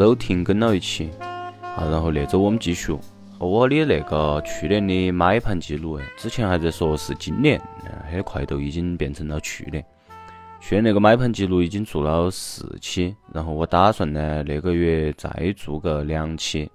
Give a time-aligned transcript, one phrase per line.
[0.00, 2.96] 都停更了一期，啊，然后那周我们继续。
[3.38, 7.60] 我的那个去年的买盘记录，之前还在说是今年，
[8.10, 9.84] 很快都已经变成了去年。
[10.58, 16.70] 去年那个买盘记录已经做了四期，然后我打算呢，那个月再做个两期，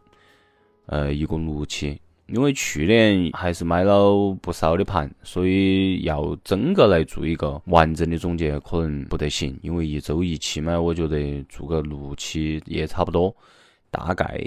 [0.85, 1.99] 呃，一共六期。
[2.27, 9.55] 因为去年还是买了不少的盘，所以要整个来做一个完整的总结，可能不得行。
[9.61, 13.35] 因为一周一期嘛，我觉得做个六期也差不多，
[13.91, 14.39] 大概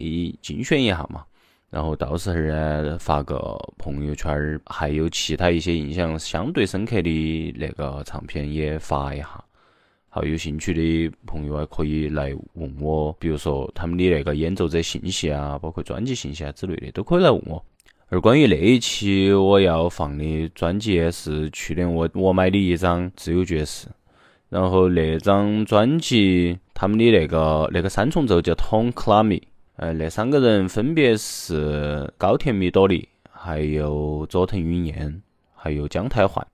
[0.42, 1.24] 精选一下嘛。
[1.70, 9.44] 然后到时候呢，发个朋友圈儿，还有其他一些印象相对深刻的那个唱片也发一下。
[10.24, 17.64] 有兴趣的朋友啊，可以来问我，比如说他们的那个演奏者信息啊，包括专辑信息啊之类的，都可以来问我。
[18.08, 23.86] 而关于那一期我要放的专辑，是去年我我买的一张自由爵士，
[24.48, 29.42] 然后那张专辑他们的那个那个三重奏叫 Tom c l a m y
[29.76, 35.20] 呃，那三个人分别是高田米多利，还有佐藤允彦，
[35.54, 36.46] 还有姜太焕。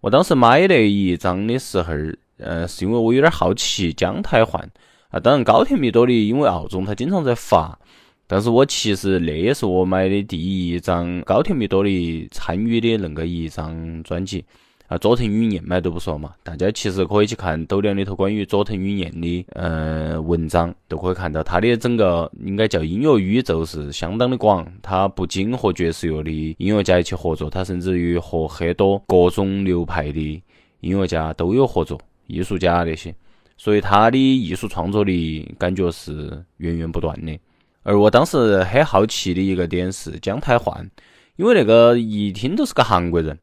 [0.00, 2.18] 我当时买那一张的时候儿。
[2.40, 4.70] 呃，是因为我有点好奇姜太焕
[5.10, 7.78] 啊，当然高田蜜多的，因为奥总他经常在发，
[8.26, 10.38] 但是我其实那也是我买的第
[10.68, 14.44] 一张高田蜜多的参与的那个一张专辑
[14.86, 14.96] 啊。
[14.98, 30.42] 佐藤允彦买都不说嘛，大家其实可以去看抖量里头关于佐藤允彦的呃文章，都可以看到他的整个应该叫音乐宇宙是相当的广，他不仅和爵士乐的音乐家一起合作，他甚至于和很多各种流派的
[30.80, 32.00] 音乐家都有合作。
[32.30, 33.14] 艺术家那些，
[33.56, 37.38] 所以他的艺术创作力感觉是源源不断的。
[37.82, 40.90] 而我当时很好奇的一个点是姜太焕，
[41.36, 43.38] 因为那个一听都是个韩国人，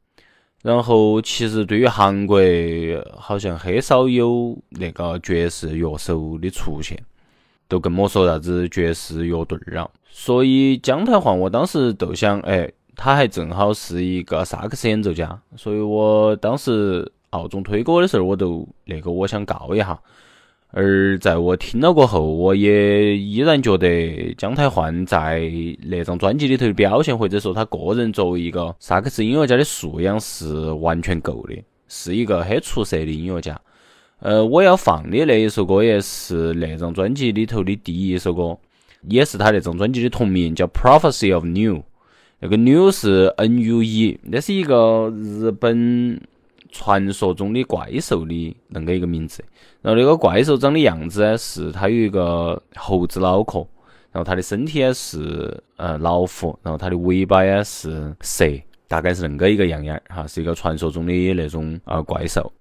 [0.62, 2.40] 然后其实对于韩国
[3.18, 7.04] 好像很少有那个爵士乐手的出现，
[7.68, 9.90] 都更莫说啥子爵士乐队了。
[10.10, 17.12] 所以姜太焕，我当时就想，哎，他还正好是一个萨克斯演奏家，所以我当时。
[17.32, 20.00] 奥总推歌的时候，我都那个我想告一下。
[20.72, 25.50] 而在我听了过后，我也依然觉得姜太焕在
[25.84, 33.60] 那张专辑里头的表现，或者说他个人作为一个萨克斯音乐家的素养是完全够的，是一个很出色的音乐家。
[34.20, 38.58] 呃，我要放的那一首歌也是那张专辑里头的第一首歌，
[39.08, 41.76] 也是他那张专辑的同名，叫《Prophecy of New》。
[42.42, 46.20] 那个 New 是 N U E，那是一个日本。
[46.72, 49.44] 传说中的怪兽的那个一个名字，
[49.82, 53.60] 然后那个怪兽长的样子呢，是它有一个猴子脑壳，
[54.12, 58.46] 然后它的身体呢是呃老虎，然后它的尾巴呢是蛇，
[58.88, 62.52] 大概是恁个一个样样儿哈，是一个传说中的那种啊怪兽。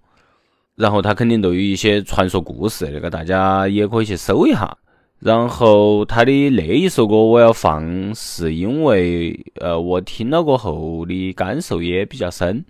[0.75, 4.77] 然后它肯定都有一些传说故事，那个大家也可以去搜一下。
[5.19, 12.63] 然后它的那一首歌我要放，是因为呃我听了过后的感受也比较深。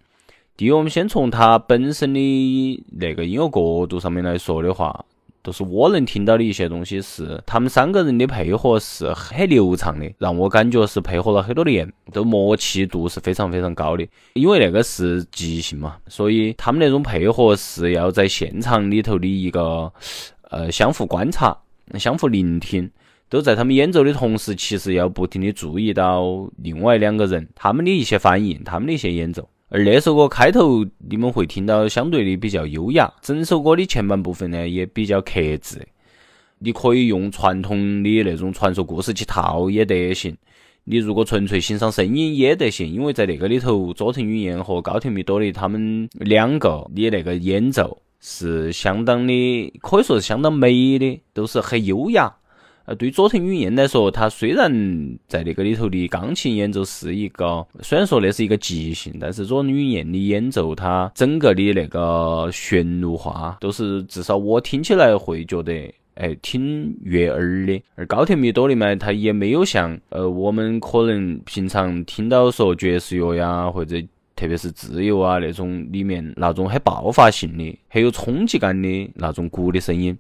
[0.57, 5.05] 第一，我们先从他本身的那个音乐角度上面来说的话，
[5.43, 14.09] 都是我能听到的一些东西，是他们三个人的配合是很流畅的，让我感觉是配合了很多年，都默契度是非常非常高的。
[14.33, 19.93] 因为那个是即兴嘛，所以他们那种配合是要在现场里头的一个
[20.49, 21.55] 呃相互观察、
[21.99, 22.91] 相互聆听，
[23.29, 29.47] 都在他们演奏的同时，其实要不停的注意到另外两个人他们的一些反应、他们的一些演奏。
[29.69, 35.85] 而那首歌开头你们会听到相对的比较优雅，整首歌的前半部分呢也比较克制。
[36.59, 40.37] 你可以用传统的那种传说故事去套也得行，
[40.85, 52.33] 你如果纯粹欣赏声音也得行，因为在那个里头，佐藤允彦和高田米多利他们两个的那个演奏是相当的，可以说是相当美的，都是很优雅。
[52.87, 54.73] 呃，对于佐藤允彦来说，他虽然
[55.27, 67.83] 在那个里头的钢琴演奏是一个，虽然说那是一个即兴，但是佐藤允彦的演奏，他整个的那个旋律化，都是至少我听起来会觉得，哎，挺悦耳的。
[67.97, 74.01] 而高田米多利嘛，他也没有像呃我们可能平常听到说爵士乐呀，或者
[74.37, 80.17] 特别是自由啊那种里面那种很爆发性的、很有冲击感的那种鼓的声音。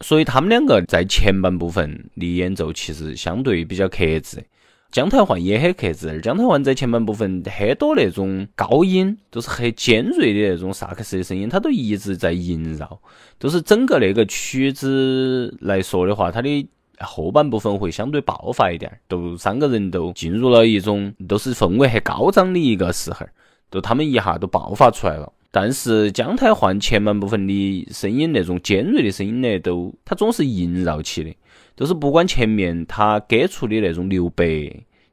[0.00, 4.44] 所以他们两个在前半部分的演奏其实相对比较克制。
[4.90, 13.00] 姜太焕也很克制，而姜太焕在前半部分很多那种高音都是很尖锐的那种萨克斯的声音，他都一直在萦绕，
[13.38, 16.68] 都是整个那个曲子来说的话，它的
[16.98, 23.24] 后半部分会相对爆发一点，都三个人都进入了一种都是氛围很高涨的一个时候，
[23.70, 25.32] 都他们一下都爆发出来了。
[25.54, 31.32] 但是姜太焕前半部分的声音那种尖锐的声音呢，都他总是萦绕起的。
[31.76, 34.44] 就是不管前面他给出的那种留白，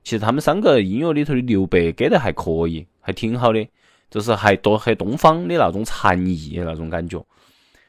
[0.02, 3.68] 其实他们三个音乐里头的留白给得还可以，还挺好的，
[4.10, 7.24] 就是还多很东方的那种禅意那种感觉。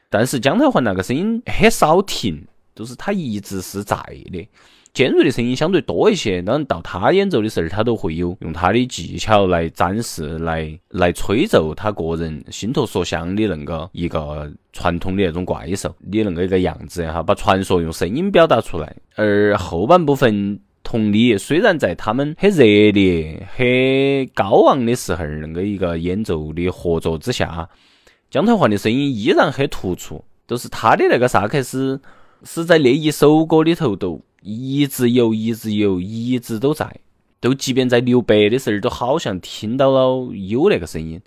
[0.09, 2.45] 但是姜太焕那个声音很少停，
[2.75, 3.95] 就是他一直是在
[4.31, 4.47] 的。
[4.93, 18.93] 尖锐的声音相对多一些，当然到他演奏的时候，他都会有用他的技巧来展示，来来吹奏他个人心头所想的那个一个传统的那种怪兽的那个一个样子哈，把传说用声音表达出来。
[19.15, 27.69] 而后半部分同理，虽然在他们很热烈、很高昂的时候，那个一个演奏的合作之下，
[28.29, 32.01] 姜太焕的声音依然很突出，都是他的那个萨克斯
[32.43, 34.19] 是在那一首歌里头都。
[34.41, 36.99] 一直有，一直有，一直都在，
[37.39, 41.21] 都即便在留白的时候，都好像听到了有那个声音，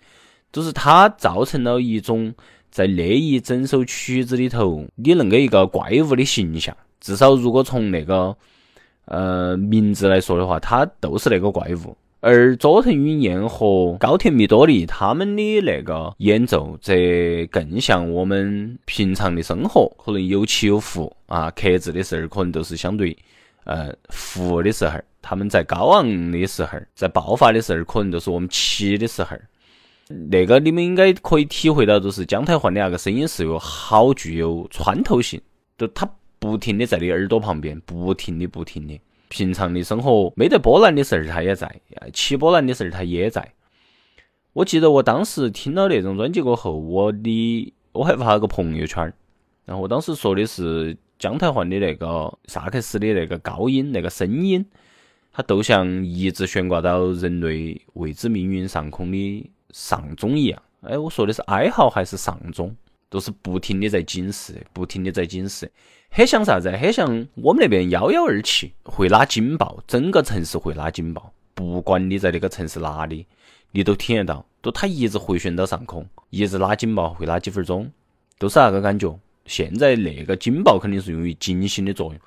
[0.53, 2.35] 就是它造成了一种
[2.71, 6.77] 在那一整首曲子里头你恁个一个怪物的形象。
[7.01, 8.37] 至少如果从那个
[9.05, 11.97] 呃名字来说的话，它就是那个怪物。
[12.27, 16.95] 而佐藤允彦和高田米多利他们的那个演奏，则
[17.51, 21.51] 更像我们平常的生活，可能有起有伏啊。
[21.51, 23.15] 克制的时候，可能都是相对
[23.65, 29.37] 呃伏的时候；他们在高昂的时候，在爆发的时候，可能都是我们起的时候。
[30.09, 35.39] 那个你们应该可以体会到，就是姜太焕的那个声音是有好具有穿透性，
[35.77, 38.99] 就他不停的在你耳朵旁边，不停的不停的。
[39.35, 41.67] 平常的生活没得波澜的时候，他也在；
[42.13, 43.53] 起波澜的时候，他也在。
[44.53, 49.13] 我记得我当时听了那种专辑过后，我的我还发了个朋友圈
[49.65, 54.65] 然后我当时说的是姜太焕的那个萨克斯的那个高音那个声音，
[55.33, 60.63] 它都像一直悬挂到人类未知命运上空的上钟一样。
[60.83, 62.77] 哎，我说的是哀嚎还是上钟？
[63.15, 65.71] 都是不停的在警示，不停的在警示。
[66.11, 66.69] 很像啥子？
[66.73, 73.25] 很像我们那边幺幺二七会拉警报，整个城市会拉警报，不管你在那个城市哪里，
[73.71, 77.89] 你都听得到，都它一直回旋到上空，一直拉警报，会拉几分钟，
[78.37, 79.17] 都是那个感觉。
[79.47, 82.21] 现在那个警报肯定是用于警醒的作用，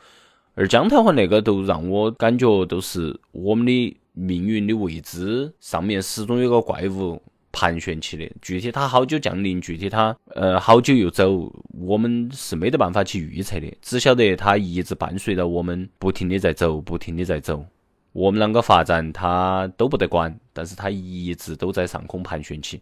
[0.56, 7.22] 而姜太华那个都让我感觉都是我们的命运的未知，上面始终有个怪物。
[7.58, 17.66] 盘旋起的，具体它好久降临，具体它呃好久又走，我们是没得办法去预测的，只晓得它一直伴随着我们，不停的在走，不停的在走。
[18.14, 22.80] 我们啷个发展，它都不得管，但是它一直都在上空盘旋起。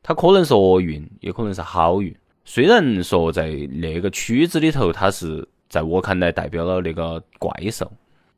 [0.00, 2.14] 它可能是厄运，也可能是好运。
[2.44, 7.90] 虽然说在那个曲子里头，它是在我看来代表了那个怪兽，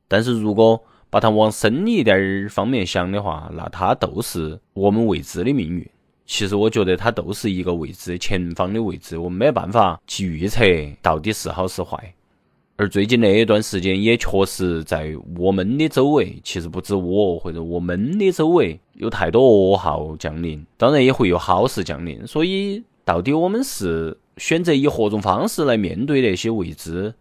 [0.09, 0.83] 但是如果
[1.15, 5.89] 把它往深一点儿方面想的话，那它都是我们未知的命运。
[6.27, 10.65] 其实我觉得它都是一个未知，前方的未知，我们没办法去预测
[11.01, 12.13] 到底是好是坏。
[12.75, 22.27] 而最近那一段时间，也确实在我们的周围，其实不止我或者我们的周围，有太多噩耗降临，当然也会有好事降临。
[22.27, 27.15] 所以，到底我们是选择以何种方式来面对那些未知，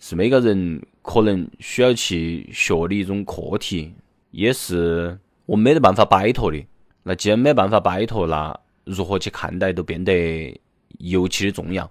[0.00, 0.84] 是每个人。
[1.02, 3.90] 可能需要去学的一种课题，
[4.32, 6.62] 也是我没得办法摆脱的。
[7.02, 8.54] 那既然没办法摆脱，那
[8.84, 10.60] 如何去看待都变得
[10.98, 11.90] 尤其的重要。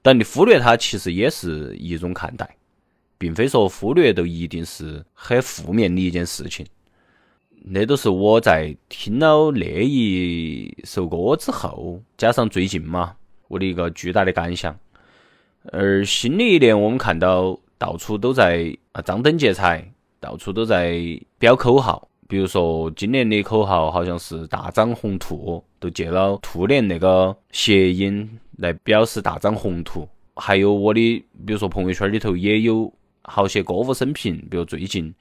[0.00, 2.56] 但你忽略它，其实也是一种看待，
[3.18, 6.66] 并非说忽略都一定是很负面的一件事情。
[7.50, 13.14] 那都是我在听了那一首歌之后，加上最近嘛，
[13.46, 14.76] 我的一个巨大的感想。
[15.72, 17.58] 而新的一年，我们看到。
[17.80, 21.00] 到处都在啊张灯结彩，到处都在
[21.38, 22.08] 标口号。
[22.26, 30.08] 比如说今年的口号好像是“大张宏图”，都借了兔年那个谐音来表示“大张宏图”。
[30.34, 34.36] 还有我的，比如说朋友圈里头也有好些歌舞升平。
[34.50, 35.14] 比如最近，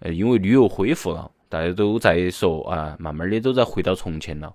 [0.00, 4.52] 呃，因为旅游恢复了，大家都在说啊，慢慢的都在回到从前了。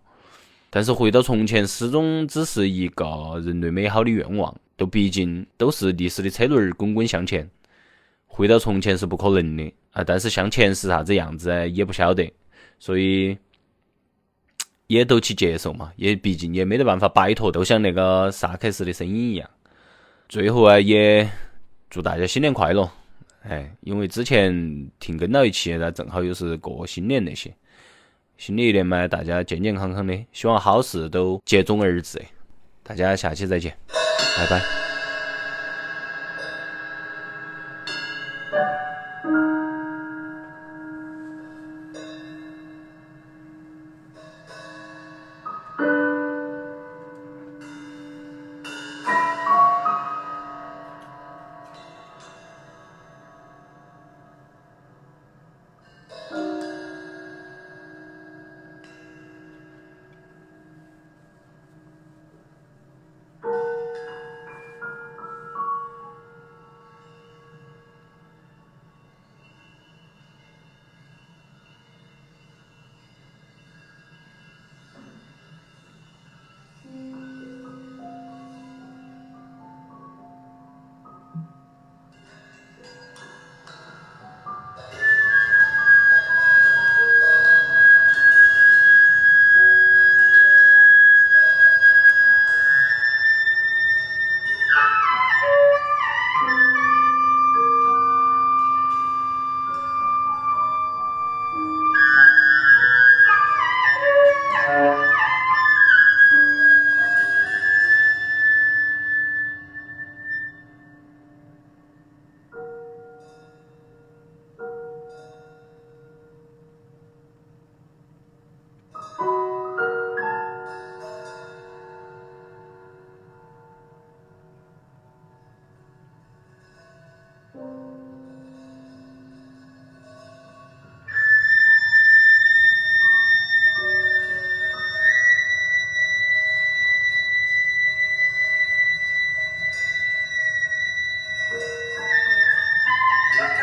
[0.69, 4.55] 但是回到从前，始终只是一个人类美好的愿望。
[4.77, 7.49] 都毕竟都是历史的车轮滚滚向前，
[8.27, 10.03] 回到从前是不可能的啊！
[10.03, 12.31] 但是向前是啥子样子，也不晓得。
[12.79, 13.35] 所以
[14.85, 19.49] 也都去接受嘛，也毕竟也没得办法摆脱，都像那个萨克斯的声音一样。
[20.29, 21.27] 最后啊，也
[21.89, 22.87] 祝大家新年快乐！
[23.41, 24.51] 哎，因为之前
[24.99, 27.51] 停更了一期，那正好又是过新年那些。
[28.37, 32.21] 新的一年嘛，大家健健康康的，希望好事都接踵而至。
[32.83, 33.75] 大家下期再见，
[34.37, 34.76] 拜拜。